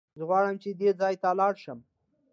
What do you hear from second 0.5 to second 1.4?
چې دې ځای ته